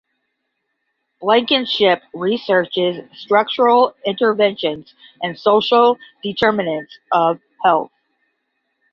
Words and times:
Blankenship 1.19 2.01
researches 2.15 3.05
structural 3.13 3.93
interventions 4.03 4.95
and 5.21 5.37
social 5.37 5.99
determinants 6.23 6.97
of 7.11 7.39
health. 7.63 7.91